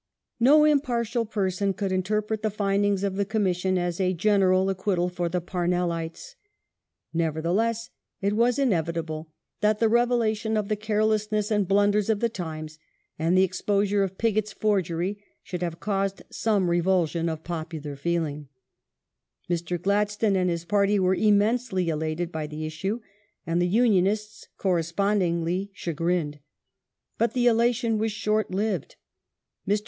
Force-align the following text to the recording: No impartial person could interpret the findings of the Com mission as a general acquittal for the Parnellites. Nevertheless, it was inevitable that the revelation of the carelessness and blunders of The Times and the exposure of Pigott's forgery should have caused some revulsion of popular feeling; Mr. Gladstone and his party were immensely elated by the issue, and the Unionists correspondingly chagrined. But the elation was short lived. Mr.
No 0.39 0.63
impartial 0.65 1.25
person 1.27 1.75
could 1.75 1.91
interpret 1.91 2.41
the 2.41 2.49
findings 2.49 3.03
of 3.03 3.17
the 3.17 3.23
Com 3.23 3.43
mission 3.43 3.77
as 3.77 4.01
a 4.01 4.15
general 4.15 4.67
acquittal 4.71 5.09
for 5.09 5.29
the 5.29 5.39
Parnellites. 5.39 6.33
Nevertheless, 7.13 7.91
it 8.19 8.33
was 8.33 8.57
inevitable 8.57 9.29
that 9.59 9.77
the 9.77 9.87
revelation 9.87 10.57
of 10.57 10.69
the 10.69 10.75
carelessness 10.75 11.51
and 11.51 11.67
blunders 11.67 12.09
of 12.09 12.19
The 12.19 12.29
Times 12.29 12.79
and 13.19 13.37
the 13.37 13.43
exposure 13.43 14.01
of 14.01 14.17
Pigott's 14.17 14.51
forgery 14.53 15.23
should 15.43 15.61
have 15.61 15.79
caused 15.79 16.23
some 16.31 16.71
revulsion 16.71 17.29
of 17.29 17.43
popular 17.43 17.95
feeling; 17.95 18.47
Mr. 19.47 19.79
Gladstone 19.79 20.35
and 20.35 20.49
his 20.49 20.65
party 20.65 20.97
were 20.99 21.13
immensely 21.13 21.89
elated 21.89 22.31
by 22.31 22.47
the 22.47 22.65
issue, 22.65 23.01
and 23.45 23.61
the 23.61 23.67
Unionists 23.67 24.47
correspondingly 24.57 25.69
chagrined. 25.75 26.39
But 27.19 27.33
the 27.33 27.45
elation 27.45 27.99
was 27.99 28.11
short 28.11 28.49
lived. 28.49 28.95
Mr. 29.67 29.79